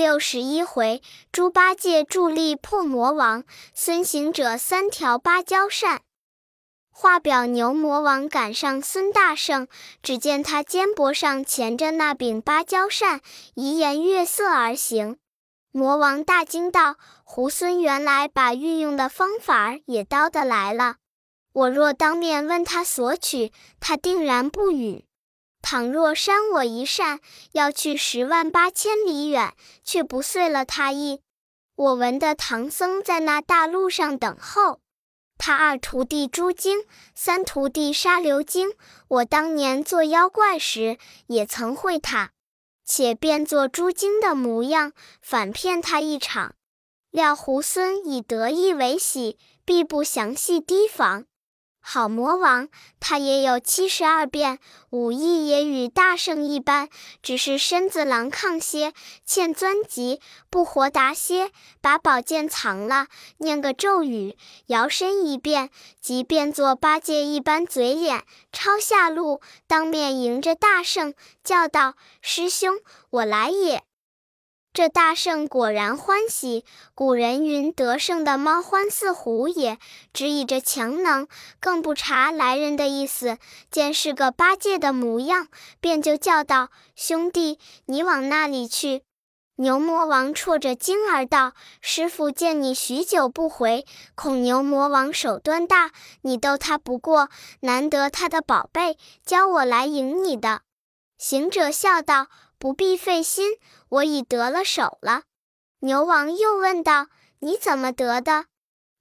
[0.00, 6.00] 六十一回，猪八戒助力破魔王，孙行者三条芭蕉扇。
[6.90, 9.68] 话表牛魔王赶上孙大圣，
[10.02, 13.20] 只见他肩膊上钳着那柄芭蕉扇，
[13.52, 15.18] 怡颜悦色而行。
[15.70, 16.96] 魔王大惊道
[17.28, 20.96] ：“猢狲原来把运用的方法也叨得来了。
[21.52, 25.04] 我若当面问他索取，他定然不允。”
[25.62, 27.20] 倘若扇我一扇，
[27.52, 29.54] 要去十万八千里远，
[29.84, 31.20] 却不遂了他意。
[31.76, 34.80] 我闻得唐僧在那大路上等候，
[35.38, 36.84] 他二徒弟猪精，
[37.14, 38.72] 三徒弟沙流精。
[39.08, 40.98] 我当年做妖怪时，
[41.28, 42.32] 也曾会他，
[42.84, 44.92] 且变作猪精的模样，
[45.22, 46.54] 反骗他一场。
[47.10, 51.24] 料猢狲以得意为喜，必不详细提防。
[51.82, 52.68] 好魔王，
[53.00, 54.58] 他也有七十二变，
[54.90, 56.88] 武艺也与大圣一般，
[57.22, 58.92] 只是身子狼亢些，
[59.24, 60.20] 欠钻急，
[60.50, 61.50] 不活达些。
[61.80, 63.06] 把宝剑藏了，
[63.38, 64.36] 念个咒语，
[64.66, 65.70] 摇身一变，
[66.00, 72.78] 即变作八戒一般嘴脸，抄下路，当面迎着大圣，叫道：“师兄，
[73.10, 73.82] 我来也。”
[74.72, 76.64] 这大圣果然欢喜。
[76.94, 79.78] 古人云：“得胜的猫欢似虎也。”
[80.14, 81.26] 只以这强能，
[81.58, 83.38] 更不查来人的意思。
[83.68, 85.48] 见是个八戒的模样，
[85.80, 89.02] 便就叫道：“兄弟，你往那里去？”
[89.58, 95.90] 牛魔王啜着惊儿道：“师傅见你许久不回，恐牛魔王手段大，
[96.22, 97.28] 你斗他不过，
[97.60, 100.62] 难得他的宝贝，教我来迎你的。”
[101.18, 102.28] 行者笑道。
[102.60, 103.54] 不必费心，
[103.88, 105.22] 我已得了手了。
[105.78, 107.06] 牛王又问道
[107.40, 108.44] ：“你怎么得的？”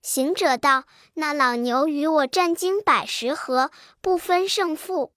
[0.01, 0.85] 行者道
[1.15, 5.11] ：“那老牛与我战经百十合，不分胜负，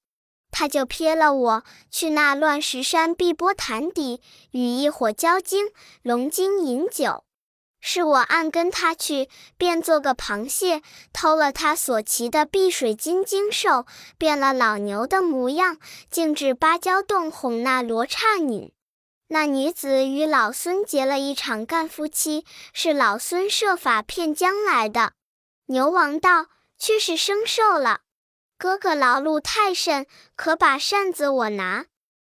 [0.51, 5.67] 他就撇了我，去那乱石山碧波潭底，与一伙蛟精、
[6.03, 7.23] 龙精饮酒。”
[7.85, 13.87] 是我暗跟他去，变做个螃蟹，偷了他所骑的碧水金睛兽，
[14.17, 18.73] 变了老牛的模样，径至芭蕉洞哄那罗刹女。
[19.29, 25.15] 那女子与老孙结了一场干夫妻，是老孙设法骗将来的。
[25.67, 26.47] 牛王道
[26.79, 28.03] ：“却是生寿了，
[28.57, 30.07] 哥哥劳碌太甚，
[30.37, 31.87] 可把扇子我拿。”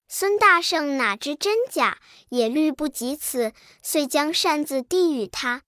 [0.10, 1.98] 孙大圣哪知真假，
[2.30, 3.52] 也虑不及此，
[3.84, 5.64] 遂将扇子递与他。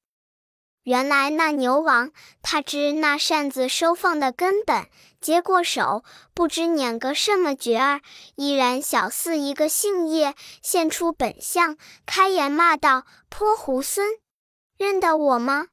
[0.84, 2.12] 原来那牛王
[2.42, 4.88] 他知那扇子收放的根本，
[5.20, 8.02] 接过手，不知捻个什么诀儿，
[8.36, 10.34] 依然小似一个杏叶
[10.64, 14.02] 现出本相，开言骂道：“泼猢狲，
[14.78, 15.68] 认得我吗？”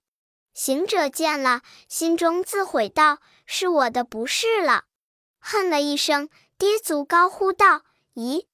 [0.52, 4.84] 行者见了，心中自悔道：“是我的不是了。”
[5.38, 6.28] 恨了一声，
[6.58, 7.82] 跌足高呼道
[8.16, 8.46] ：“咦！”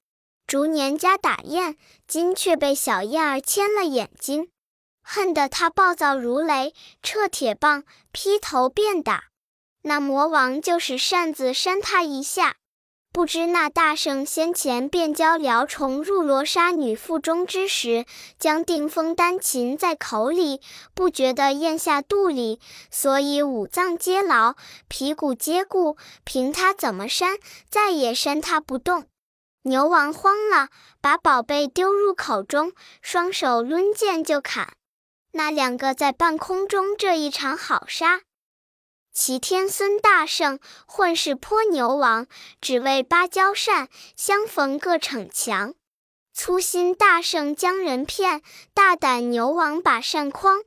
[0.52, 4.50] 逐年家打雁，今却被小燕儿牵了眼睛，
[5.02, 9.28] 恨得他暴躁如雷，掣铁棒劈头便打。
[9.80, 12.56] 那魔王就使扇子扇他一下，
[13.14, 18.04] 不知那大圣先前便教辽虫入罗刹女腹中之时，
[18.38, 20.60] 将定风丹噙在口里，
[20.92, 24.56] 不觉得咽下肚里，所以五脏皆劳，
[24.88, 27.38] 皮骨皆固，凭他怎么扇，
[27.70, 29.06] 再也扇他不动。
[29.62, 30.68] 牛王慌了，
[31.00, 34.74] 把宝贝丢入口中，双手抡剑就砍。
[35.30, 38.22] 那两个在半空中这一场好杀。
[39.12, 42.26] 齐天孙大圣混世泼牛王，
[42.60, 45.74] 只为芭蕉扇，相逢各逞强。
[46.34, 48.42] 粗心大圣将人骗，
[48.74, 50.64] 大胆牛王把扇诓。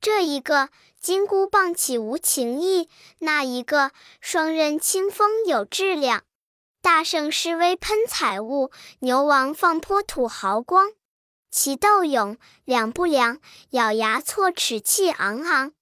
[0.00, 3.90] 这一个金箍棒起无情义，那一个
[4.20, 6.22] 双刃清风有质量。
[6.82, 8.70] 大圣施威喷彩雾，
[9.00, 10.92] 牛王放泼吐豪光。
[11.50, 13.38] 其斗勇两不良，
[13.70, 15.72] 咬牙错齿气昂昂。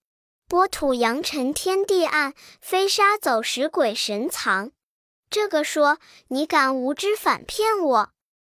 [0.49, 4.73] 波土扬尘天地暗，飞沙走石鬼神藏。
[5.31, 5.99] 这个说
[6.29, 8.11] 你敢无知反骗我，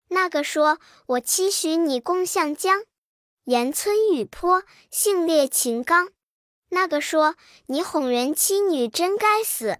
[0.09, 2.83] 那个说我期许你共向江。
[3.43, 6.09] 岩村雨坡，性烈情刚。
[6.69, 7.35] 那个说
[7.65, 9.79] 你哄人妻女真该死，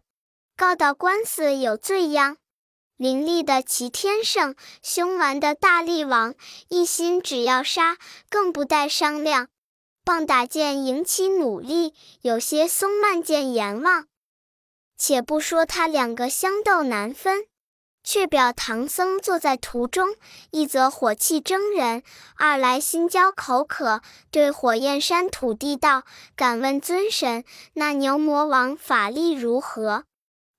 [0.57, 2.38] 告到官司有罪殃。
[3.00, 6.36] 凌厉的齐天圣，凶顽的大力王，
[6.68, 7.96] 一心只要杀，
[8.30, 9.48] 更不带商量。
[10.04, 11.94] 棒打剑引起努力，
[12.24, 14.06] 有些松慢见阎王。
[14.98, 17.46] 且不说他两个相斗难分，
[18.04, 20.10] 却表唐僧坐在途中，
[20.51, 22.04] 一则火气蒸人，
[22.36, 26.04] 二来心焦口渴，对火焰山土地道
[26.36, 30.04] ：“敢问尊神，那牛魔王法力如何？”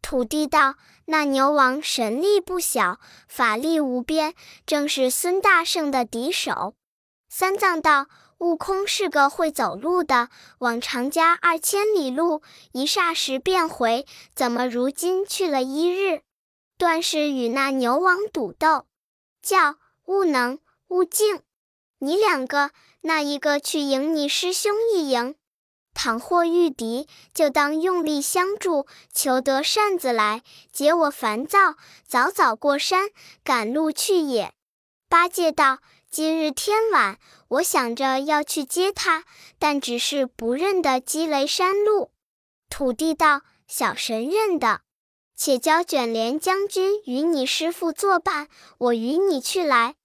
[0.01, 0.77] 土地道。
[1.11, 4.33] 那牛王神力不小，法力无边，
[4.65, 6.75] 正是孙大圣的敌手。
[7.29, 8.07] 三藏道
[8.39, 10.29] ：“悟空是个会走路的，
[10.59, 16.23] 往常家二千里路，一霎时便回，怎么如今去了一日？
[16.79, 18.87] 断是与那牛王赌斗。
[19.43, 21.43] 叫悟能、悟净，
[21.99, 22.71] 你两个，
[23.01, 25.35] 那一个去迎你师兄一迎。”
[26.02, 30.43] 倘或遇敌，就当用力相助，求得扇子来
[30.73, 31.75] 解我烦躁。
[32.06, 33.11] 早早过山，
[33.44, 34.55] 赶路去也。
[35.11, 35.81] 八戒道
[36.11, 37.19] ：“今日天晚，
[37.49, 39.25] 我想着要去接他，
[39.58, 42.11] 但只是不认得积雷山路。”
[42.70, 44.81] 土地道：“小神认得，
[45.37, 48.49] 且教卷帘将军与你师傅作伴，
[48.79, 49.96] 我与你去来。”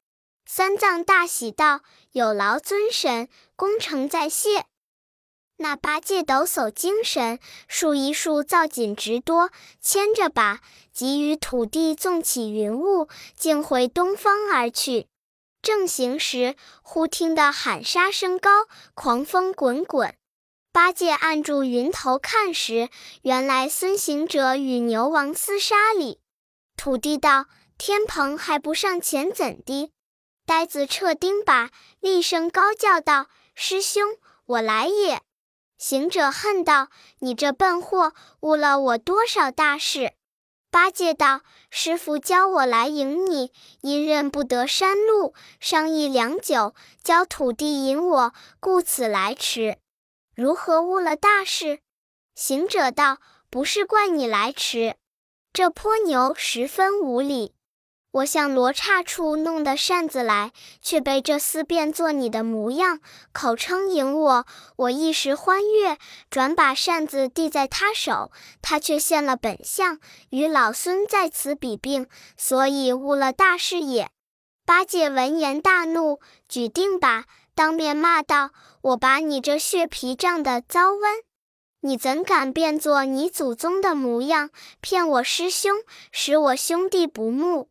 [0.46, 4.66] 三藏大喜道：“有劳尊神，功成再谢。”
[5.58, 10.60] 那八戒抖擞精神，数一数造锦直多，牵着把，
[10.92, 13.08] 即与土地纵起云雾，
[13.38, 15.08] 径回东方而去。
[15.62, 20.16] 正行时，忽听得喊杀声高，狂风滚滚。
[20.72, 22.90] 八戒按住云头看时，
[23.22, 26.20] 原来孙行者与牛王厮杀里。
[26.76, 27.46] 土地道
[27.80, 29.92] ：“天蓬还不上前，怎的？”
[30.46, 31.70] 呆子撤钉耙，
[32.02, 35.22] 厉声高叫道：“师兄，我来也！”
[35.78, 36.90] 行者恨道
[37.20, 40.14] ：“你这笨货，误了我多少大事！”
[40.72, 41.42] 八戒道
[41.72, 43.52] ：“师傅教我来迎你，
[43.82, 46.74] 因认不得山路，商议良久，
[47.04, 49.78] 教土地引我，故此来迟。
[50.36, 51.80] 如何误了大事？”
[52.36, 53.20] 行者道
[53.50, 54.96] ：“不是怪你来迟，
[55.54, 57.54] 这泼牛十分无礼。”
[58.16, 63.02] 我向罗刹处弄的扇子来，却被这厮变作你的模样，
[63.34, 64.46] 口称迎我。
[64.78, 65.98] 我一时欢悦，
[66.30, 68.32] 转把扇子递在他手，
[68.62, 72.08] 他却现了本相，与老孙在此比并，
[72.38, 74.10] 所以误了大事也。
[74.66, 81.24] 八戒闻言大怒，举定把，当面骂道：“我把你这血皮胀的糟瘟，
[81.82, 85.80] 你怎敢变作你祖宗的模样，骗我师兄，
[86.14, 87.68] 使我兄弟不睦？”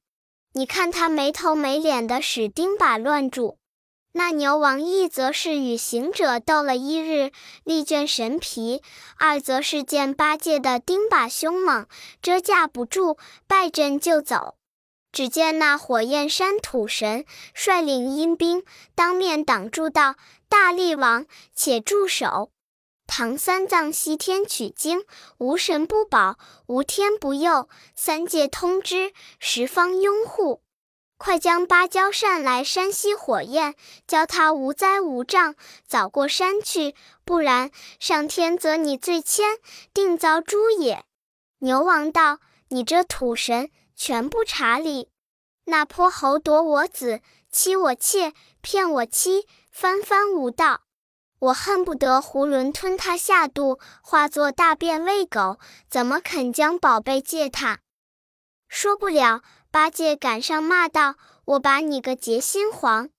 [0.56, 3.58] 你看他没头没脸的使钉耙乱住，
[4.12, 7.32] 那牛王一则是与行者斗了一日，
[7.64, 8.80] 力倦神疲；
[9.18, 11.88] 二则是见八戒的钉耙凶猛，
[12.22, 13.18] 遮架不住，
[13.48, 14.54] 败阵就走。
[15.10, 18.62] 只见那火焰山土神率领阴兵，
[18.94, 20.14] 当面挡住道
[20.48, 22.52] ：“大力王，且住手！”
[23.06, 25.04] 唐三藏西天取经，
[25.38, 26.36] 无神不保，
[26.66, 27.68] 无天不佑。
[27.94, 30.62] 三界通知，十方拥护。
[31.16, 35.54] 快将芭蕉扇来山熄火焰，教他无灾无障，
[35.86, 36.94] 早过山去。
[37.24, 37.70] 不然，
[38.00, 39.58] 上天责你罪愆，
[39.92, 41.04] 定遭诛也。
[41.58, 45.08] 牛王道：“你这土神，全不查理。
[45.66, 47.20] 那泼猴夺我子，
[47.50, 50.80] 欺我妾，骗我妻，翻番无道。”
[51.44, 55.58] 我恨不得囫囵吞他下肚，化作大便喂狗，
[55.90, 57.80] 怎么肯将宝贝借他？
[58.66, 63.10] 说不了，八戒赶上骂道：“我把你个结心黄，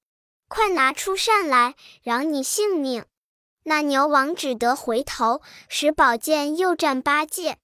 [0.48, 3.06] 快拿出扇来，饶你性命！”
[3.66, 7.60] 那牛王只得回头，使宝剑又战八戒。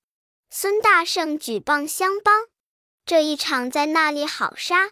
[0.52, 2.46] 孙大圣举棒相帮，
[3.04, 4.92] 这一场在那里好杀。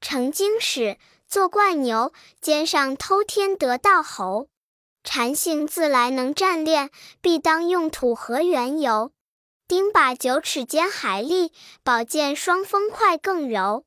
[0.00, 4.48] 成精使作怪牛，肩上偷天得道猴。
[5.10, 6.90] 禅性自来能战炼，
[7.22, 9.10] 必当用土和缘由。
[9.66, 11.50] 钉把九尺尖还利，
[11.82, 13.86] 宝剑双锋快更柔。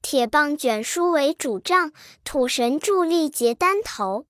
[0.00, 1.90] 铁棒卷书为主杖，
[2.22, 4.26] 土神助力结丹头。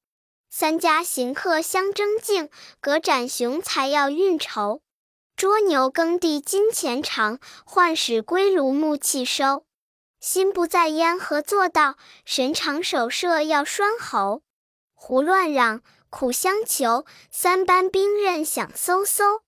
[0.48, 2.48] 三家行客相争竞，
[2.80, 4.80] 隔斩雄才要运筹。
[5.36, 9.66] 捉牛耕地金钱长，换使归炉木气收。
[10.20, 11.96] 心不在焉何做道？
[12.24, 14.40] 神常守舍要拴喉。
[14.94, 15.82] 胡乱嚷。
[16.10, 19.40] 苦相求，三班兵刃响嗖嗖。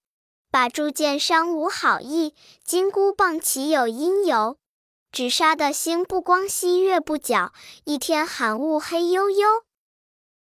[0.51, 4.57] 把铸剑伤无好意，金箍棒岂有因由？
[5.11, 7.51] 只杀得星不光稀，月不皎，
[7.85, 9.65] 一天寒雾黑悠悠。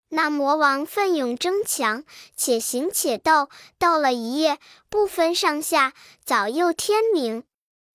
[0.10, 2.04] 那魔王奋勇争强，
[2.36, 4.60] 且行且斗，斗了一夜，
[4.90, 5.94] 不分上下，
[6.24, 7.44] 早又天明。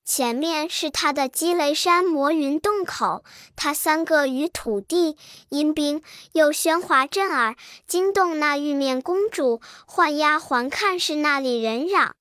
[0.04, 5.16] 前面是他的积雷山魔云洞口，他三个与土地
[5.48, 7.56] 阴兵又喧哗震耳，
[7.86, 12.14] 惊动那玉面公主，唤丫鬟看是那里人嚷。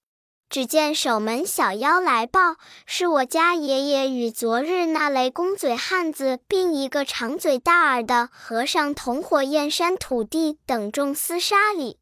[0.47, 12.00] 只见守门小妖来报，是我家爷爷与昨日那雷公嘴汉子，并一个长嘴大耳的和尚同火焰山土地等众厮杀里。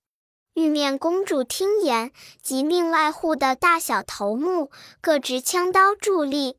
[0.60, 2.12] 玉面公主听言，
[2.42, 6.58] 即命外户的大小头目各执枪刀助力。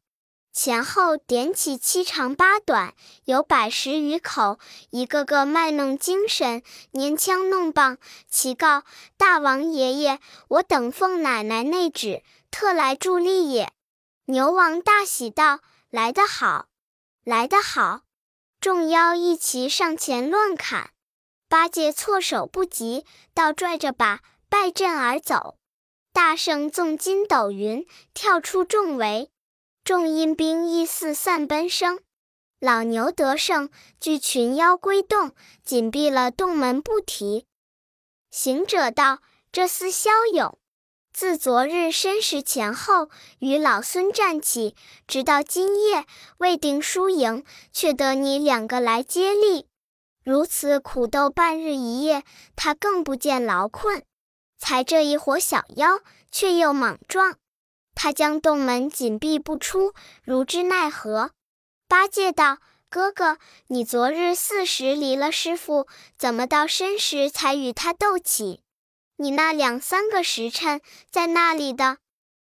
[0.55, 2.95] 前后点起七长八短，
[3.27, 6.63] 有百十余口，一个个卖弄精神，
[6.95, 8.85] 拈枪弄棒，齐告
[9.19, 13.71] 大王爷爷：“我等奉奶奶内旨，特来助力也。”
[14.25, 16.69] 牛王大喜道：“来得好，
[17.23, 18.01] 来得好！”
[18.61, 20.91] 众妖一齐上前乱砍，
[21.51, 23.05] 八戒措手不及，
[23.35, 25.57] 倒拽着把败阵而走。
[26.13, 29.33] 大圣纵筋斗云，跳出重围。
[29.83, 31.99] 众阴兵亦似散奔生，
[32.61, 35.33] 老牛得胜，聚群妖归洞，
[35.65, 37.47] 紧闭了洞门不提。
[38.31, 39.19] 行者道
[39.51, 40.57] ：“这厮骁勇，
[41.13, 44.77] 自昨日申时前后与老孙战起，
[45.09, 46.07] 直到今夜
[46.39, 49.67] 未定输赢，却得你两个来接力。
[50.23, 52.25] 如此苦斗半日一夜，
[52.55, 54.05] 他更不见劳困。
[54.59, 56.01] 才这一伙小妖，
[56.31, 57.37] 却又莽撞。”
[57.95, 61.33] 他将洞门紧闭不出，如之奈何？
[61.89, 62.59] 八戒道
[62.89, 65.87] ：“哥哥，你昨日巳时离了师傅，
[66.17, 68.63] 怎么到申时才与他斗起？
[69.17, 71.99] 你那两三个时辰在那里的？”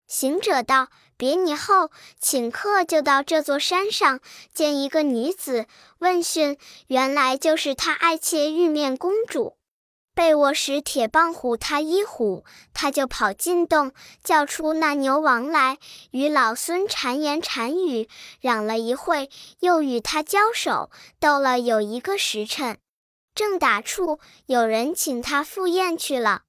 [0.08, 0.90] 行者道
[1.24, 1.90] ：“别你后，
[2.22, 4.20] 顷刻就到这座山上，
[4.54, 5.68] 见一个女子，
[6.00, 9.56] 问讯，原来就是他爱妾玉面公主。”
[10.14, 15.78] 被我使铁棒唬他一唬，他就跑进洞，叫出那牛王来，
[16.12, 18.10] 与老孙谗言谗语，
[18.42, 19.30] 嚷了一会，
[19.62, 22.78] 又与他交手，斗了有一个时辰。
[23.34, 26.42] 正打处，有人请他赴宴去了。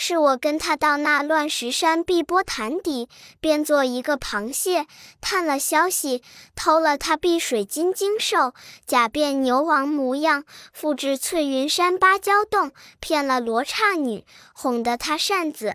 [0.00, 3.08] 是我跟他到那乱石山碧波潭底，
[3.40, 4.86] 变作一个螃蟹，
[5.20, 6.22] 探了消息，
[6.54, 8.54] 偷了他碧水金睛兽，
[8.86, 14.24] 假变牛王模样，复制翠云山芭蕉洞，骗了罗刹女，
[14.54, 15.74] 哄得他扇子。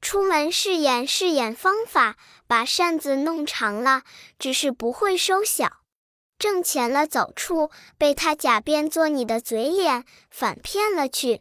[0.00, 2.14] 出门试演试演方法，
[2.46, 4.02] 把扇子弄长了，
[4.38, 5.78] 只是不会收小。
[6.38, 11.40] 挣钱了走处，被他假变作你的嘴脸，反骗了去。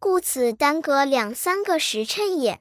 [0.00, 2.60] 故此耽搁两三个时辰也。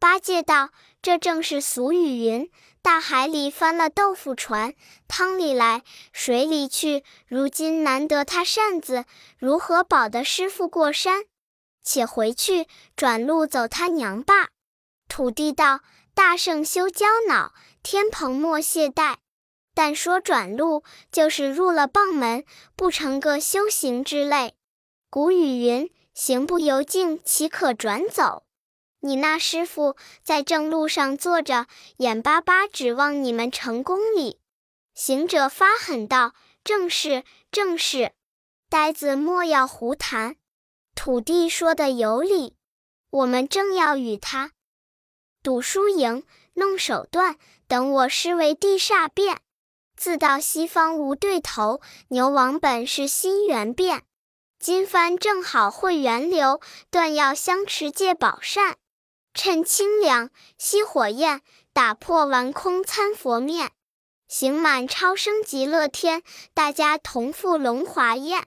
[0.00, 2.50] 八戒道：“这正是俗语云：
[2.82, 4.74] 大海里翻了豆腐船，
[5.06, 7.04] 汤里来，水里去。
[7.28, 9.04] 如今难得他扇子，
[9.38, 11.22] 如何保得师傅过山？
[11.84, 12.66] 且回去
[12.96, 14.48] 转路走他娘罢。”
[15.06, 15.82] 土地道
[16.14, 17.54] ：“大圣休焦恼，
[17.84, 19.18] 天蓬莫懈怠。
[19.72, 24.54] 但说转路，就是入了棒门，不成个修行之类。
[25.08, 25.88] 古语云。”
[26.20, 28.44] 行不由径，岂可转走？
[29.00, 34.38] 你那师傅在正路上坐着，眼巴巴指望你们成功哩。
[34.92, 38.12] 行者发狠道：“正是，正是，
[38.68, 40.36] 呆子莫要胡谈。
[40.94, 42.54] 土地说的有理，
[43.08, 44.52] 我们正要与他
[45.42, 49.40] 赌输赢，弄手段，等我施为地煞变，
[49.96, 51.80] 自到西方无对头。
[52.08, 54.02] 牛王本是心猿变。”
[54.60, 58.76] 金幡正好会源流，断药相持借宝扇，
[59.32, 61.40] 趁清凉熄火焰，
[61.72, 63.72] 打破顽空参佛面，
[64.28, 68.46] 行满超生极乐天，大家同赴龙华宴。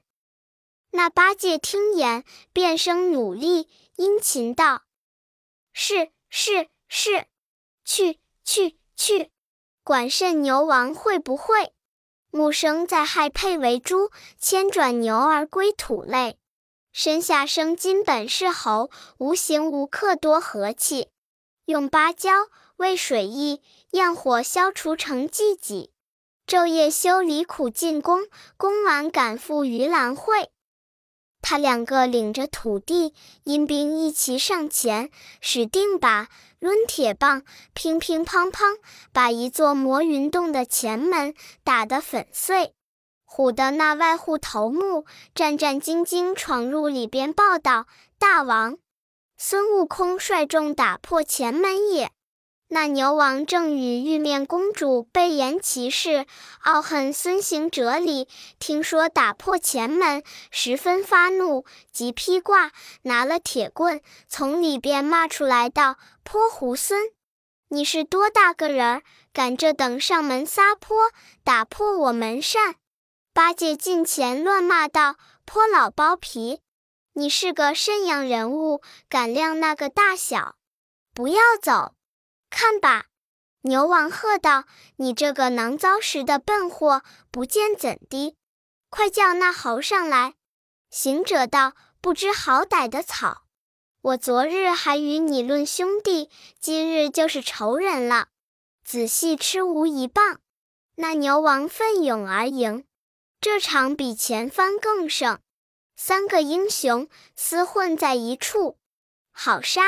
[0.92, 4.84] 那八戒听言，变声努力，殷勤道
[5.74, 7.26] ：“是是是，
[7.84, 9.32] 去去去，
[9.84, 11.73] 管甚牛王会不会？”
[12.36, 14.10] 木生在害配为猪，
[14.40, 16.40] 千转牛儿归土类。
[16.92, 21.10] 身下生金本是猴，无形无刻多和气。
[21.66, 22.32] 用芭蕉
[22.78, 23.62] 为水意，
[23.92, 25.92] 焰火消除成寂寂。
[26.48, 28.22] 昼夜修理苦尽功，
[28.58, 30.50] 功完赶赴盂兰会。
[31.40, 33.14] 他两个领着土地
[33.44, 36.30] 阴兵一齐上前，使定把。
[36.64, 37.44] 抡铁棒，
[37.74, 38.78] 乒乒乓乓，
[39.12, 42.74] 把一座魔云洞的前门打得粉碎。
[43.28, 45.06] 唬得那外户头目
[45.36, 48.78] 战战兢兢闯入里边，报道：“大王，
[49.38, 52.12] 孙悟空率众打破前门也。”
[52.74, 56.26] 那牛王正与玉面公主背言其事，
[56.64, 58.28] 傲恨孙行者里。
[58.58, 62.72] 听说打破前门，十分发怒，即披挂，
[63.04, 66.96] 拿了铁棍，从里边骂出来道：“泼猢狲！
[67.70, 71.12] 你是多大个人儿，敢这等上门撒泼，
[71.44, 72.74] 打破我门扇？”
[73.36, 76.62] 八戒近前乱骂道：“泼老包皮！
[77.14, 80.56] 你是个甚样人物，敢量那个大小？
[81.14, 81.94] 不要走！”
[82.54, 83.08] 看吧，
[83.62, 84.66] 牛王喝道
[84.98, 88.38] ：“你这个囊糟时的笨货，不见怎的？
[88.90, 90.36] 快叫那猴上来！”
[90.92, 93.46] 行者道：“不知好歹的草，
[94.02, 96.30] 我昨日还与你论兄弟，
[96.60, 98.28] 今日就是仇人了。
[98.86, 100.40] 仔细吃无一棒。”
[100.96, 102.86] 那牛王奋勇而迎，
[103.42, 105.40] 这场比前番更胜。
[105.96, 108.78] 三个英雄厮混在一处，
[109.32, 109.82] 好杀！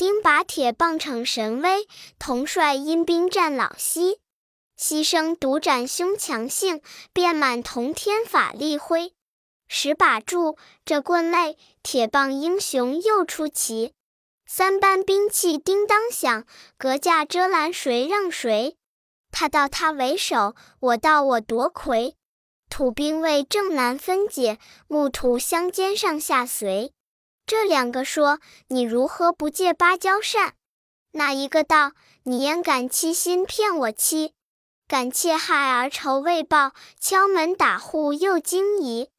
[0.00, 1.86] 丁把铁棒逞神威，
[2.18, 4.18] 统帅阴兵战老西。
[4.78, 6.80] 牺牲独斩凶强性，
[7.12, 9.12] 遍满同天法力辉。
[9.68, 13.92] 十把住，这棍类铁棒英雄又出奇。
[14.46, 16.46] 三般兵器叮当响，
[16.78, 18.76] 隔架遮拦谁让谁？
[19.30, 22.16] 他道他为首，我道我夺魁。
[22.70, 26.94] 土兵卫正难分解，木土相间上下随。
[27.50, 28.38] 这两个说
[28.70, 30.54] ：“你如何不借芭蕉扇？”
[31.10, 34.34] 那一个道：“你焉敢欺心骗我妻？
[34.86, 39.10] 敢窃害儿仇未报，敲门打户又惊疑。”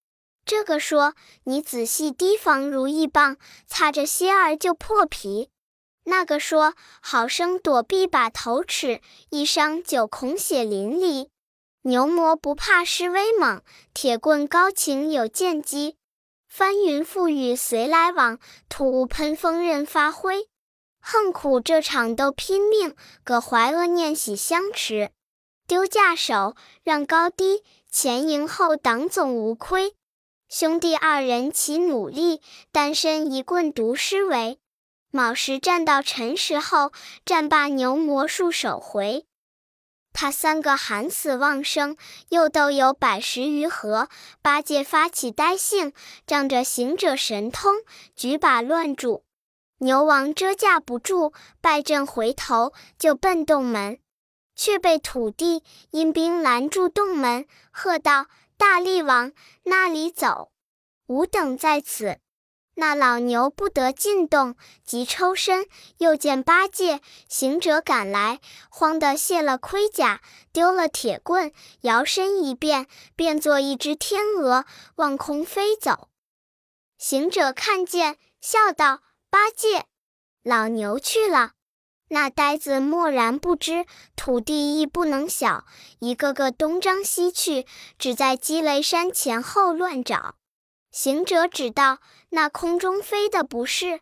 [0.47, 3.35] 这个说：“你仔细提防如意棒，
[3.67, 5.49] 擦着些儿就破皮。”
[6.05, 6.73] 那个说
[7.03, 11.27] ：“好生躲避把头齿，一伤就恐血淋漓。”
[11.83, 13.61] 牛魔不怕势威猛，
[13.93, 15.97] 铁棍高擎有剑机。
[16.53, 20.49] 翻云覆雨随来往，吐雾喷风任发挥。
[20.99, 22.93] 横苦这场斗拼命，
[23.23, 25.11] 葛怀恶念喜相持。
[25.65, 29.95] 丢架手让高低，前迎后挡总无亏。
[30.49, 32.41] 兄弟二人齐努力，
[32.73, 34.59] 单身一棍独施为。
[35.09, 36.91] 卯时战到辰时后，
[37.23, 39.25] 战罢牛魔数首回。
[40.13, 41.97] 他三个喊死忘生，
[42.29, 44.09] 又斗有百十余合。
[44.41, 45.93] 八戒发起呆性，
[46.27, 47.75] 仗着行者神通，
[48.15, 49.23] 举把乱住。
[49.79, 53.97] 牛王遮架不住，败阵回头就奔洞门，
[54.55, 58.27] 却被土地阴兵拦住洞门，喝道
[58.57, 59.31] ：“大力王，
[59.63, 60.51] 那里走？
[61.07, 62.19] 吾等在此。”
[62.75, 65.67] 那老牛不得进洞，急抽身。
[65.97, 71.51] 又见八戒、行者赶来，慌得卸了盔甲，丢了铁棍，
[71.81, 76.09] 摇身一变，变作一只天鹅，望空飞走。
[76.97, 79.85] 行者看见，笑道：“八戒，
[80.43, 81.51] 老牛去了。”
[82.13, 83.85] 那呆子默然不知，
[84.17, 85.65] 土地亦不能晓，
[85.99, 87.65] 一个个东张西去，
[87.97, 90.35] 只在积雷山前后乱找。
[90.91, 91.99] 行者指道
[92.31, 94.01] ：“那空中飞的不是？”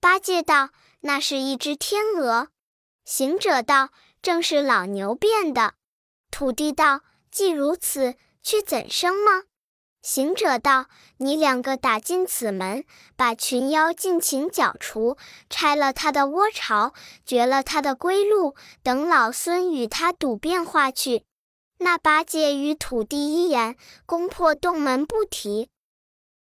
[0.00, 2.48] 八戒道：“那是一只天鹅。”
[3.04, 5.74] 行者道：“正是老牛变的。”
[6.32, 9.44] 土地道：“既如此，却怎生吗？”
[10.02, 12.84] 行者道：“你两个打进此门，
[13.16, 15.16] 把群妖尽情剿除，
[15.48, 16.92] 拆了他的窝巢，
[17.24, 21.24] 绝了他的归路，等老孙与他赌变化去。”
[21.78, 25.68] 那八戒与土地一言，攻破洞门不提。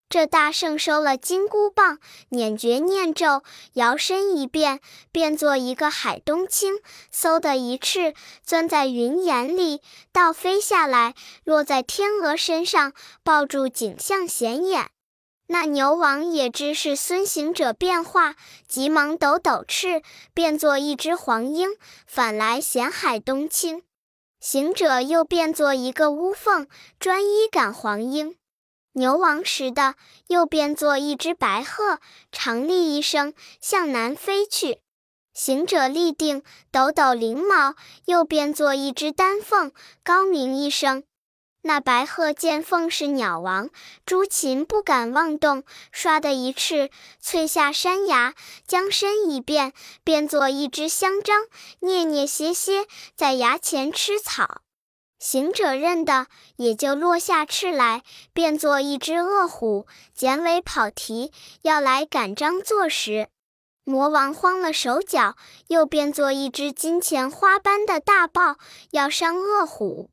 [0.08, 3.42] 这大圣收了金箍棒，捻诀念咒，
[3.72, 6.74] 摇身一变，变作一个海东青，
[7.12, 8.14] 嗖的一翅
[8.44, 12.92] 钻在云岩里，倒飞下来，落在天鹅身上，
[13.24, 14.88] 抱住景象显眼。
[15.48, 18.36] 那牛王也知是孙行者变化，
[18.68, 21.70] 急忙抖抖翅，变作一只黄莺，
[22.06, 23.82] 反来衔海东青。
[24.40, 26.68] 行者又变作一个乌凤，
[27.00, 28.36] 专一赶黄莺。
[28.98, 29.94] 牛王时的，
[30.28, 32.00] 又变作一只白鹤，
[32.32, 34.80] 长立一声，向南飞去。
[35.34, 37.74] 行者立定，抖抖翎毛，
[38.06, 39.70] 又变作一只丹凤，
[40.02, 41.04] 高鸣一声。
[41.60, 43.68] 那白鹤见凤是鸟王，
[44.06, 48.34] 朱禽不敢妄动，唰的一翅，窜下山崖，
[48.66, 51.42] 将身一变，变作一只香樟，
[51.82, 54.62] 蹑蹑歇歇，在崖前吃草。
[55.18, 56.26] 行者认得，
[56.56, 58.02] 也就落下翅来，
[58.32, 63.28] 变作一只恶虎，剪尾跑蹄，要来赶张作时。
[63.84, 65.36] 魔王慌了手脚，
[65.68, 68.56] 又变作一只金钱花般的大豹，
[68.90, 70.10] 要伤恶虎。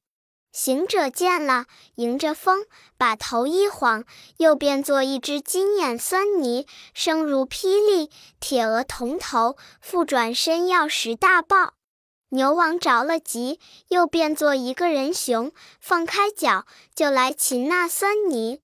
[0.52, 4.06] 行者见了，迎着风，把头一晃，
[4.38, 11.74] 又变作一只金眼酸泥，声如霹雳，铁额铜头，复转身要食大豹。
[12.34, 16.66] 牛王着了急，又变作一个人熊，放开脚
[16.96, 18.60] 就来擒那酸泥。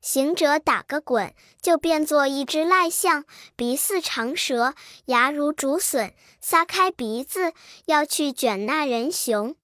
[0.00, 7.52] 行者打个滚，就变作一只赖象，鼻似长蛇，牙如竹笋，撒开鼻子
[7.84, 9.54] 要去卷那人熊。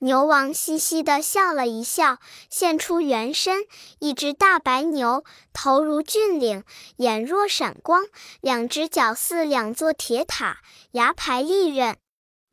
[0.00, 2.18] 牛王嘻嘻地笑了一笑，
[2.50, 3.66] 现出原身，
[4.00, 6.64] 一只大白牛，头如峻岭，
[6.96, 8.02] 眼若闪光，
[8.40, 10.58] 两只脚似两座铁塔，
[10.90, 11.96] 牙排利刃。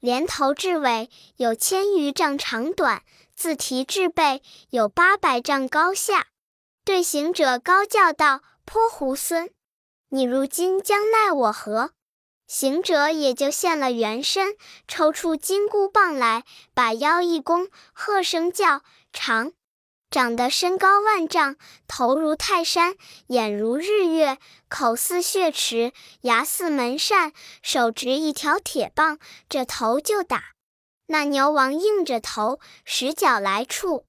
[0.02, 3.04] 连头至尾有千余丈长短，
[3.36, 6.28] 自提至背有八百丈高下。
[6.84, 9.52] 对行者高叫道：“泼猢狲，
[10.10, 11.92] 你如今将奈我何？”
[12.50, 18.82] 行者也就现了原身，抽出金箍棒来，把腰一弓，喝声叫
[19.14, 19.54] 长，
[20.12, 21.56] 长得身高万丈，
[21.88, 22.96] 头如泰山，
[23.28, 25.94] 眼如日月，口似血池，
[26.24, 27.32] 牙似门扇，
[27.64, 30.44] 手执一条铁棒，这头就打。
[31.08, 34.06] 那牛王硬着头，使脚来触。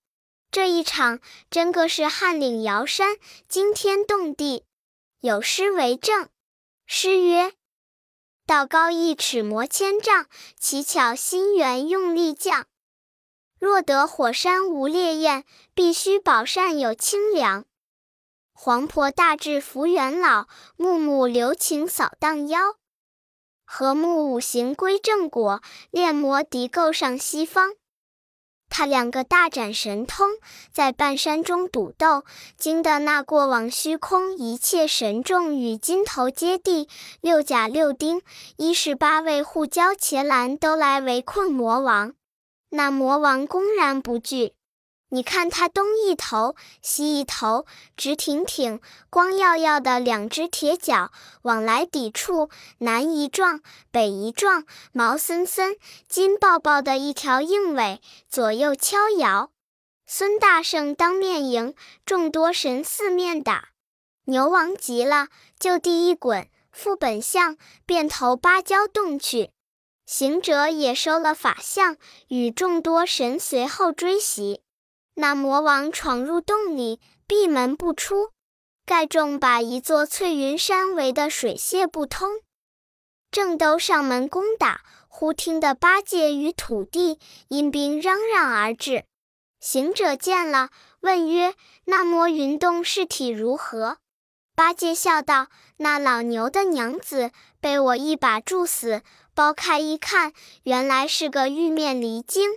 [0.51, 3.17] 这一场真个是撼岭摇山，
[3.49, 4.65] 惊天动地。
[5.21, 6.29] 有诗为证：
[6.85, 7.53] 诗曰。
[8.45, 10.27] 道高一尺魔千丈，
[10.59, 12.67] 乞巧心猿用力降。
[13.63, 17.65] 若得火山无烈焰，必须宝扇有清凉。
[18.53, 22.75] 黄婆大智福元老，木木留情扫荡妖。
[23.65, 27.75] 和睦五行归正果，炼魔敌构上西方。
[28.69, 30.31] 他两个大展神通，
[30.73, 32.25] 在半山中赌斗，
[32.57, 36.89] 惊得那过往虚空一切神众与金头接地，
[37.21, 38.23] 六甲六丁，
[38.57, 42.15] 一十八位护教伽蓝都来围困魔王。
[42.75, 44.55] 那魔王公然不惧。
[45.11, 47.67] 你看他东一头，西一头，
[47.99, 48.81] 直挺挺、
[49.11, 55.77] 光耀耀的两只铁脚往来抵触，南一撞，北一撞，毛森森、
[56.09, 59.51] 金抱抱的一条硬尾，左右敲摇。
[60.07, 61.75] 孙大圣当面迎，
[62.07, 63.69] 众多神四面打。
[64.25, 69.51] 牛王急了，就地一滚，复本相，便投芭蕉洞去。
[70.13, 71.97] 行者也收了法相，
[72.29, 74.61] 与众多神随后追袭。
[75.15, 78.29] 那魔王闯入洞里，闭门不出。
[78.85, 82.29] 盖众把一座翠云山围得水泄不通，
[83.31, 89.07] 正都上门攻打，忽听得八戒与土地阴兵嚷嚷而至。
[89.61, 90.69] 行者见了，
[91.01, 91.55] 问曰
[91.87, 93.97] ：“那魔云洞尸体如何？”
[94.55, 95.47] 八戒笑道
[95.79, 99.01] ：“那老牛的娘子被我一把铸死，
[99.35, 102.51] 剥开一看，原来是个玉面狸精。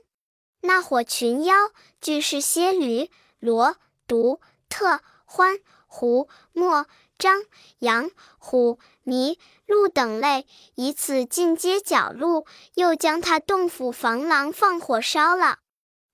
[0.62, 1.56] 那伙群妖。”
[2.02, 3.10] 俱是蝎驴、
[3.40, 5.58] 罗、毒、特、欢、
[5.88, 6.86] 狐、莫、
[7.18, 7.42] 张、
[7.80, 15.58] 杨、虎、麋、鹿等类，以此进阶剿戮，又将他洞府房廊放火烧了。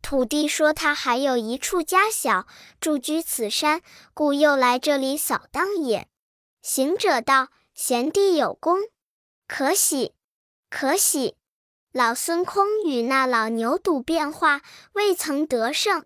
[0.02, 2.48] 土地说他还有一处家小，
[2.80, 3.82] 住居此山，
[4.14, 6.08] 故又来这里扫荡也。
[6.62, 8.80] 行者道：“贤弟有功，
[9.46, 10.14] 可喜，
[10.72, 11.36] 可喜。”
[11.94, 14.62] 老孙空与那老牛赌变化，
[14.94, 16.06] 未曾得胜。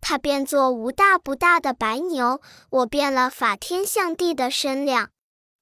[0.00, 2.40] 他变作无大不大的白牛，
[2.70, 5.10] 我变了法天象地的身量，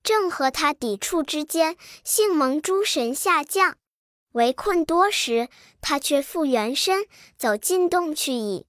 [0.05, 3.77] 正和他抵触之间，幸蒙诸神下降，
[4.33, 5.49] 围困多时，
[5.81, 7.07] 他却复原身，
[7.37, 8.67] 走进洞去矣。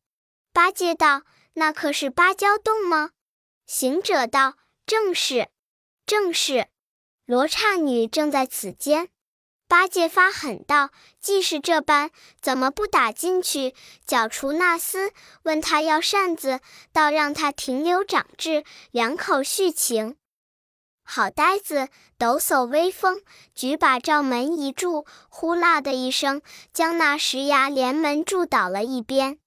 [0.52, 1.22] 八戒道
[1.54, 3.12] ：“那可是芭蕉洞吗？”
[3.68, 4.56] 行者道
[4.88, 5.50] ：“正是，
[6.08, 6.70] 正是。
[7.26, 9.10] 罗刹女正在此间。”
[9.68, 13.76] 八戒发狠道：“既是这般，怎么不打进去，
[14.06, 15.12] 剿除那厮？
[15.44, 16.62] 问他要扇子，
[16.94, 20.16] 倒让他停留长智，两口续情。
[21.04, 23.22] 好呆子，抖擞威风，
[23.54, 29.38] 举把照门一柱，呼啦的一声，将那石崖连门柱倒了一边。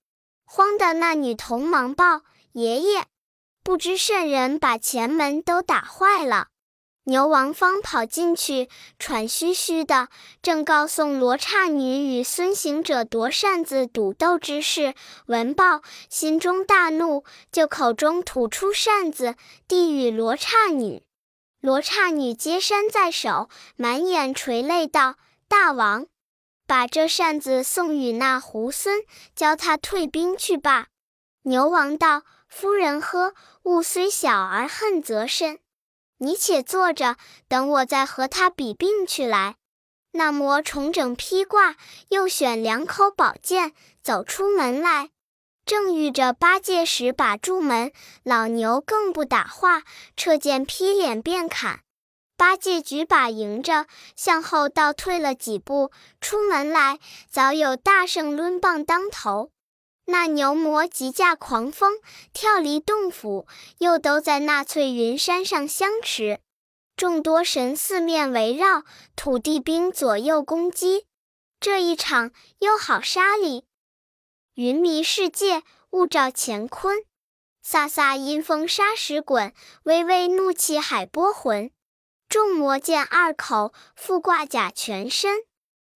[0.45, 3.07] 慌的那女童忙报：爷爷，
[3.63, 6.49] 不知甚人把前门都打坏了。”
[7.11, 14.95] 牛王方跑进去，喘吁吁的，正告诉罗刹女与孙行者夺扇子赌斗之事。
[15.27, 19.35] 闻报，心中大怒，就口中吐出扇子，
[19.67, 21.03] 递与罗刹女。
[21.61, 25.17] 罗刹女接扇在手，满眼垂泪道
[25.51, 26.07] ：“大王，
[26.69, 30.87] 把这扇子送与那猢狲，教他退兵去吧。”
[31.43, 35.59] 牛王道：“夫人呵，物虽小而恨则深。”
[36.23, 37.17] 你且坐着，
[37.49, 39.57] 等我再和他比病去来。
[40.13, 41.77] 那魔重整披挂，
[42.11, 45.09] 又选两口宝剑，走出门来，
[45.65, 47.91] 正遇着八戒时，把住门。
[48.23, 49.83] 老牛更不打话，
[50.15, 51.81] 撤剑劈脸便砍。
[52.37, 56.99] 八戒举把迎着，向后倒退了几步，出门来，
[57.31, 59.53] 早有大圣抡棒当头。
[60.11, 62.01] 那牛魔急驾狂风，
[62.33, 63.47] 跳离洞府，
[63.79, 66.41] 又都在那翠云山上相持。
[66.97, 68.85] 众多神四面围绕，
[69.17, 71.07] 土地兵左右攻击。
[71.59, 73.65] 这一场又好杀哩！
[74.55, 77.05] 云迷世界，雾罩乾坤。
[77.65, 79.53] 飒飒阴风沙石滚，
[79.85, 81.71] 微微怒气海波浑。
[82.29, 85.45] 众魔见二口，复挂甲全身。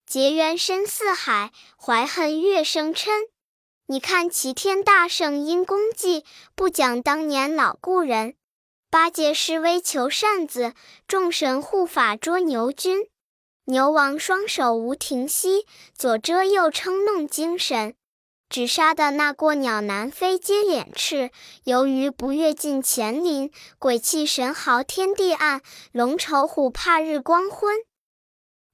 [0.06, 3.28] 结缘深似海，怀恨月生嗔。
[3.86, 8.34] 你看齐天大圣因功绩，不讲当年老故人。
[8.90, 10.72] 八戒施威求扇子，
[11.06, 13.08] 众神护法捉牛君。
[13.66, 17.94] 牛王双手无停息，左遮右撑弄精神，
[18.48, 21.30] 只杀的那过鸟南飞接脸翅。
[21.64, 25.60] 由于不越进乾林，鬼气神嚎天地暗，
[25.92, 27.76] 龙愁虎怕日光昏。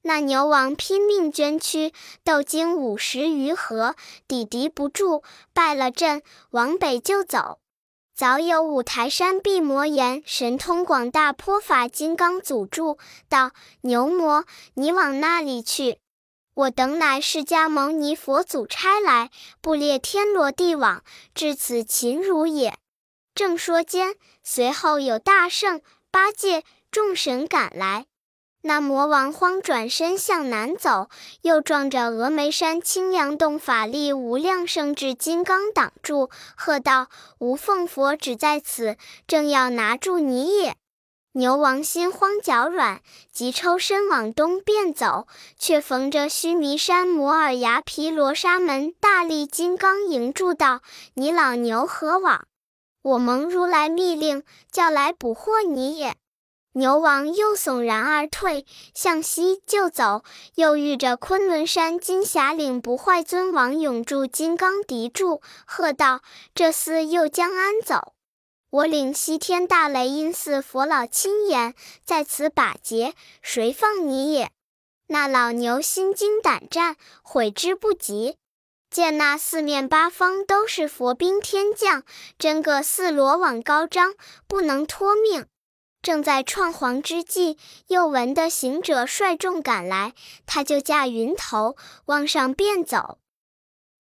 [0.03, 1.93] 那牛王拼命捐躯，
[2.25, 3.95] 斗经五十余合，
[4.27, 7.59] 抵敌不住，败了阵，往北就走。
[8.15, 15.99] 早有五台山碧魔岩神通广大，泼法金刚阻住，道：“牛魔，你往那里去？
[16.53, 19.31] 我等乃释迦牟尼佛祖差来，
[19.63, 21.03] 布列天罗地网，
[21.35, 22.77] 至此擒汝也。”
[23.35, 28.07] 正说间，随后有大圣、八戒、众神赶来。
[28.63, 31.09] 那魔王慌转身向南走，
[31.43, 38.97] 又撞着峨眉山清凉洞法力无量圣智金刚挡住，喝道：“无凤佛只在此，
[39.27, 40.77] 正要拿住你也！”
[41.33, 43.01] 牛王心慌脚软，
[43.33, 50.83] 急抽身往东便走，却逢着须弥山摩尔崖毗罗沙门大力金刚迎住道
[51.15, 52.47] ：“你老牛何往？
[53.03, 56.17] 我蒙如来密令，叫来捕获你也。”
[56.73, 60.23] 牛王又悚然而退，向西就走，
[60.55, 66.23] 又遇着昆仑山金霞岭不坏尊王永驻金刚敌住，喝道
[66.55, 68.15] ：“这厮又将安走？
[68.71, 74.53] 我领西天大雷音寺佛老亲眼在此把劫，谁放你也？”
[75.09, 78.37] 那老牛心惊胆战，悔之不及。
[78.89, 82.05] 见那四面八方都是佛兵天将，
[82.39, 84.15] 真个似罗网高张，
[84.47, 85.47] 不能脱命。
[86.03, 87.59] 正在创皇之际，
[87.89, 90.15] 又闻得行者率众赶来，
[90.47, 93.19] 他就驾云头往上便走，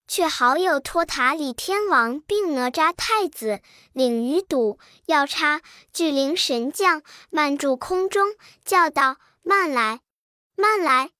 [0.08, 3.60] 却好有托塔李天王并哪吒太子
[3.92, 5.60] 领鱼肚、要叉、
[5.92, 8.34] 巨灵神将慢住空中，
[8.64, 10.00] 叫道：“慢来，
[10.56, 11.10] 慢来！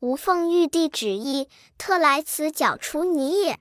[0.00, 3.60] 吾奉玉帝旨意，特来此剿除你也。”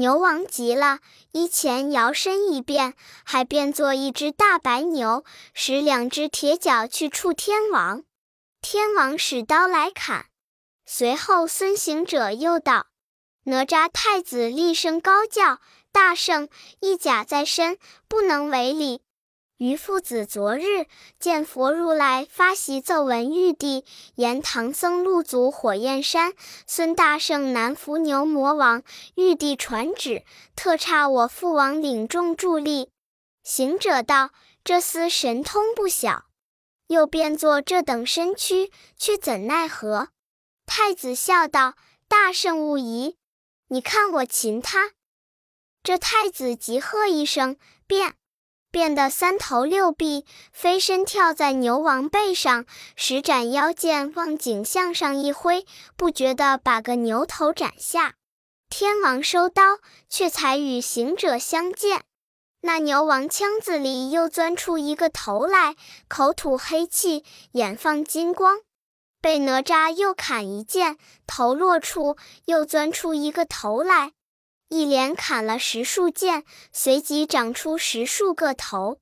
[0.00, 1.00] 牛王急了，
[1.32, 8.02] 一前摇身一变，还变作一只大白牛，使两只铁脚去触天王。
[8.62, 10.24] 天王使刀来砍。
[10.86, 12.86] 随后孙行者又道
[13.44, 15.60] ：“哪吒太子厉声高叫
[15.92, 16.48] ：‘大圣，
[16.80, 17.76] 一甲在身，
[18.08, 19.02] 不能为礼。’”
[19.60, 20.86] 于父子昨日
[21.18, 26.32] 见佛如来发檄奏闻玉帝，言唐僧入祖火焰山，
[26.66, 28.82] 孙大圣难伏牛魔王。
[29.16, 30.24] 玉帝传旨，
[30.56, 32.90] 特差我父王领众助力。
[33.44, 34.30] 行者道
[34.64, 36.24] ：“这厮神通不小，
[36.86, 40.08] 又变作这等身躯，却怎奈何？”
[40.64, 41.74] 太子笑道
[42.08, 43.18] ：“大圣勿疑，
[43.68, 44.92] 你看我擒他。”
[45.84, 48.14] 这太子急喝一声，变。
[48.70, 58.14] 变得三头六臂，飞身跳在牛王背上，十斩腰剑往颈项上一挥，不觉地把个牛头斩下。
[58.68, 59.78] 天王收刀，
[60.08, 62.04] 却才与行者相见。
[62.62, 65.74] 那牛王腔子里又钻出一个头来，
[66.08, 68.58] 口吐黑气，眼放金光。
[69.20, 74.12] 被哪吒又砍一剑，头落处又钻出一个头来。
[74.70, 78.98] 一连砍了十数剑，随即长出十数个头。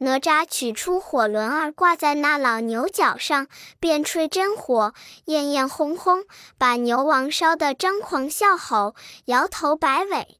[0.00, 3.48] 哪吒取出火轮儿挂在那老牛角上，
[3.80, 4.92] 便吹真火，
[5.24, 6.24] 焰焰轰轰，
[6.58, 10.36] 把牛王烧得张狂笑吼，摇头摆尾。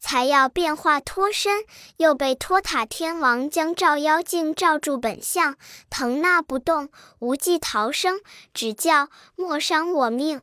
[0.00, 1.64] 才要变化脱身，
[1.98, 5.56] 又被托塔天王将照妖镜照住本相，
[5.90, 8.20] 腾那不动，无计逃生，
[8.54, 10.40] 只叫莫伤我命，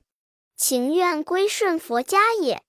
[0.56, 2.62] 情愿归顺佛家也。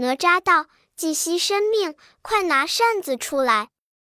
[0.00, 0.64] 哪吒道
[0.96, 3.68] ：“既惜生命，快拿扇子出来。”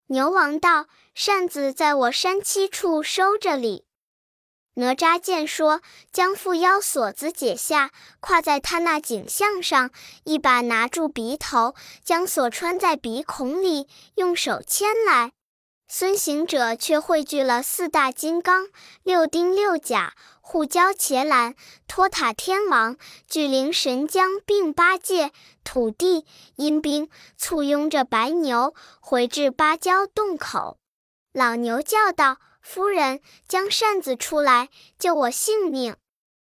[0.09, 3.85] 牛王道：“扇子在我山栖处收着哩。”
[4.77, 7.91] 哪吒见说，将缚妖锁子解下，
[8.23, 9.91] 挎在他那颈项上，
[10.25, 15.33] 一把拿住鼻头，将锁穿在鼻孔里，用手牵来。
[15.87, 18.69] 孙行者却汇聚了四大金刚、
[19.03, 20.15] 六丁六甲。
[20.47, 21.55] 护交伽蓝、
[21.89, 25.33] 托塔天王、巨灵神将并八戒、
[25.65, 26.27] 土地、
[26.57, 30.77] 阴兵，簇拥着白牛回至芭蕉洞口。
[31.33, 35.97] 老牛叫道：“夫人，将扇子出来，救我性命！”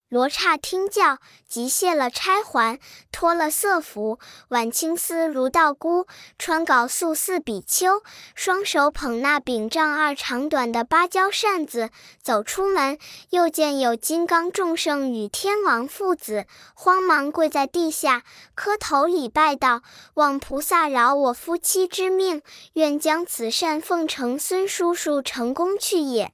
[0.09, 2.79] 罗刹听教，即卸了钗环，
[3.11, 6.07] 脱了色服，挽青丝如道姑，
[6.39, 8.01] 穿缟素似比丘，
[8.33, 11.89] 双手捧那柄丈二长短的芭蕉扇子，
[12.21, 12.97] 走出门，
[13.31, 18.23] 又见有金刚众圣与天王父子，慌忙跪在地下，
[18.55, 19.81] 磕头礼拜道
[20.15, 22.41] ：“望菩萨饶我夫妻之命，
[22.75, 26.31] 愿将此扇奉承孙叔叔成功去也。”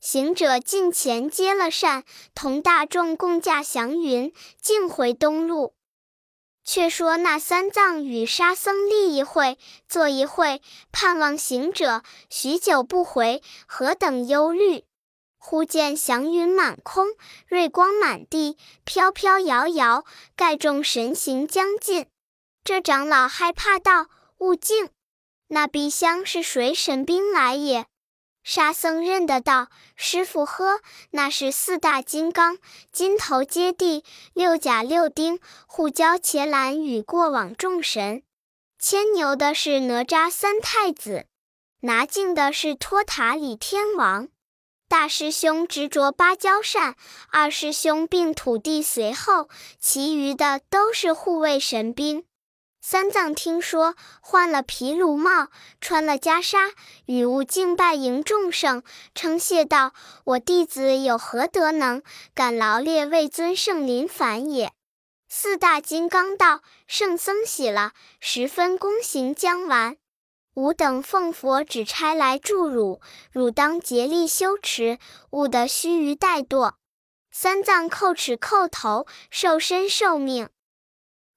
[0.00, 5.74] 行者近前接了扇，同大众共驾祥云，径回东路。
[6.64, 9.58] 却说那三藏与沙僧立一会，
[9.88, 14.84] 坐一会，盼望行者许久不回，何等忧虑！
[15.36, 17.08] 忽见祥云满空，
[17.46, 20.04] 瑞光满地，飘飘摇摇，
[20.36, 22.06] 盖众神形将近。
[22.62, 24.08] 这长老害怕道
[24.38, 24.90] ：“勿敬，
[25.48, 27.86] 那碧香是谁神兵来也？”
[28.52, 32.58] 沙僧认得道：“师傅呵，那是四大金刚，
[32.90, 34.02] 金头接地，
[34.34, 38.24] 六甲六丁，护教伽蓝与过往众神。
[38.76, 41.26] 牵牛的是哪吒三太子，
[41.82, 44.26] 拿镜的是托塔李天王。
[44.88, 46.96] 大师兄执着芭蕉扇，
[47.30, 52.24] 二师兄并土地随后，其余的都是护卫神兵。”
[52.82, 55.48] 三藏听说，换了皮卢帽，
[55.82, 56.72] 穿了袈裟，
[57.04, 58.82] 与悟敬拜迎众圣，
[59.14, 59.92] 称谢道
[60.24, 62.02] ：“我弟子有何德能，
[62.34, 64.72] 敢劳列位尊圣临凡也？”
[65.28, 69.98] 四大金刚道：“圣僧喜了，十分恭行将完。
[70.54, 74.98] 吾等奉佛旨差来助汝，汝当竭力修持，
[75.30, 76.72] 勿得须臾怠惰。”
[77.30, 80.48] 三藏叩齿叩头，受身受命。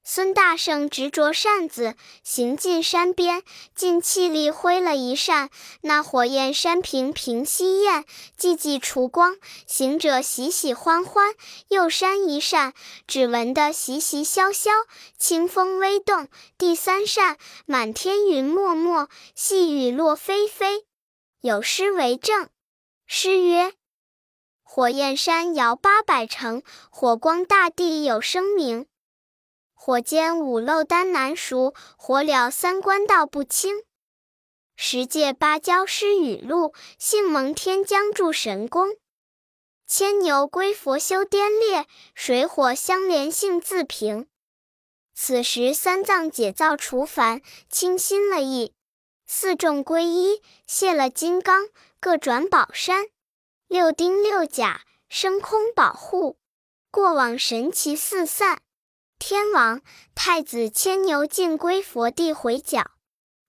[0.06, 3.42] 孙大圣执着扇子，行进山边，
[3.74, 8.04] 尽气力挥了一扇，那火焰山平平息焰，
[8.38, 9.38] 寂寂除光。
[9.66, 11.34] 行者喜喜欢欢，
[11.70, 12.74] 又扇一扇，
[13.08, 14.72] 只闻得习习萧萧，
[15.18, 16.28] 清风微动。
[16.58, 20.84] 第三扇，满天云漠漠，细雨落霏霏。
[21.39, 22.50] 有诗为证：
[23.08, 23.72] 诗曰：
[24.63, 28.86] 火焰山摇八百城，火光大地有声名。
[29.86, 33.84] 火煎五漏丹难熟，火燎三关道不清。
[34.78, 38.96] 十界芭蕉施雨露，幸蒙天将助神功。
[39.86, 44.30] 牵牛归佛修颠裂，水火相连性自平。
[45.13, 48.74] 此时三藏解造除烦，清心了意。
[49.28, 51.67] 四众归一，卸了金刚，
[52.00, 53.08] 各转宝山。
[53.67, 56.38] 六丁六甲升空保护，
[56.89, 58.62] 过往神奇四散。
[59.26, 59.82] 天王、
[60.14, 62.92] 太子牵牛尽归佛地回脚，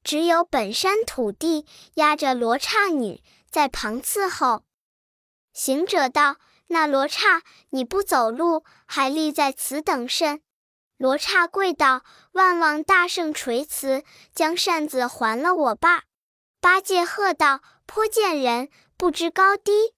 [0.04, 4.62] 只有本山土地压着罗刹女在旁伺候。
[5.52, 6.36] 行者道
[6.70, 10.40] ：“那罗刹，你不走路，还立在此等甚？”
[10.96, 16.04] 罗刹跪道：“万望大圣垂慈，将扇子还了我罢。”
[16.62, 19.92] 八戒喝道：“颇见人，不知高低。”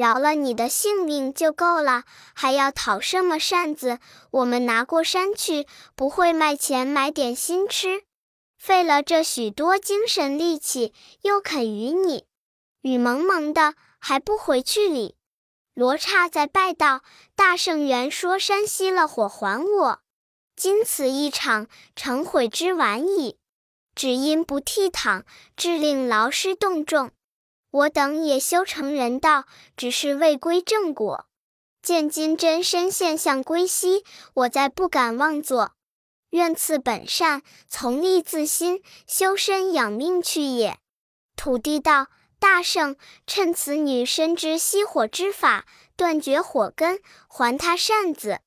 [0.00, 3.98] 饶了你的性命就够了，还要讨什么扇子？
[4.30, 8.04] 我们拿过山去，不会卖钱买点心吃，
[8.56, 12.24] 费了这许多精神力气，又肯与你？
[12.80, 15.16] 雨蒙蒙的，还不回去哩？
[15.74, 17.02] 罗刹在拜道
[17.36, 20.00] ：“大圣原说山熄了火还我，
[20.56, 23.36] 今此一场，成悔之晚矣。
[23.94, 25.24] 只因不倜傥，
[25.58, 27.10] 致令劳师动众。”
[27.70, 29.44] 我等也修成人道，
[29.76, 31.26] 只是未归正果。
[31.82, 34.04] 见今真身现象归西，
[34.34, 35.72] 我再不敢妄作。
[36.30, 40.78] 愿赐本善，从利自心，修身养命去也。
[41.36, 48.40] 土地道：大圣，趁此女深知熄火之法，断绝火根，还他扇子。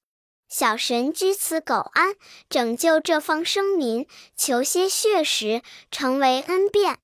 [0.47, 2.15] 小神居此苟安，
[2.47, 6.99] 拯救这方生民，求些血食，成为恩便。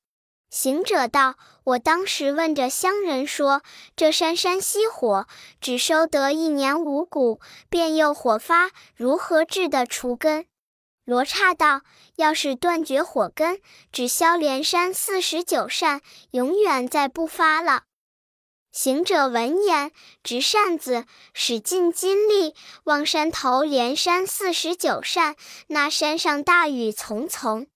[0.52, 1.36] 行者道
[1.70, 3.62] ：“我当时问着乡人说，
[3.96, 5.28] 这山山熄火，
[5.62, 10.48] 只收得一年五谷，便又火发，如何治得除根？”
[11.06, 11.82] 罗刹道
[12.18, 16.02] ：“要是断绝火根，只消连山四十九扇，
[16.32, 17.84] 永远再不发了。”
[18.74, 19.92] 行者闻言，
[20.24, 22.56] 执扇子，使尽筋力，
[22.86, 25.36] 望山头连山四十九扇，
[25.68, 27.68] 那山上大雨丛丛。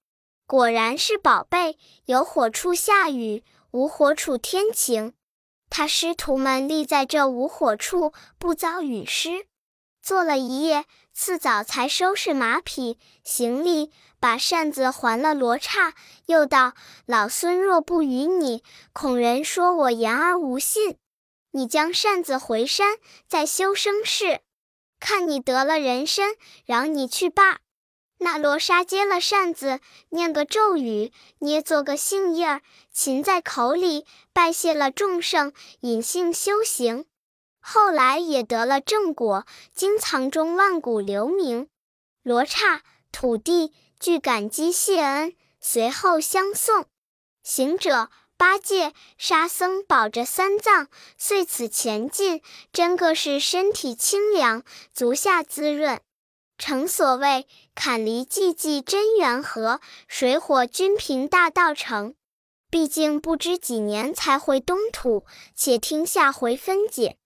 [0.48, 5.14] 果然是宝贝，有火处下雨，无火处天晴。
[5.68, 9.48] 他师徒们立在这无火处，不遭雨湿。
[10.00, 15.96] 坐了一夜，次早才收拾马匹行李，把扇子还了罗刹。
[16.28, 16.74] 又道
[17.08, 21.00] ：“老孙若不与你，恐人说我言而无信。
[21.50, 22.98] 你将扇子回山，
[23.28, 24.42] 再修生事。
[25.00, 26.36] 看你得了人身，
[26.68, 27.62] 饶你去罢。”
[28.24, 32.62] 那罗刹接了扇子，念个咒语，捏做个杏叶儿，
[32.96, 35.52] 噙在口里，拜谢了众圣，
[35.82, 37.06] 隐性修行。
[37.60, 39.46] 后来也得了正果，
[39.76, 41.68] 经藏中万古留名。
[42.24, 46.86] 罗刹、土地俱感激谢恩，随后相送。
[47.44, 54.64] 行者、八戒、沙僧保着三藏，遂此前进，真个是身体清凉，
[54.94, 56.00] 足下滋润。
[56.66, 57.46] 诚所谓
[57.76, 62.16] 坎离寂寂真缘和，水火均平大道成。
[62.70, 67.18] 毕竟不知几年才回东土，且听下回分解。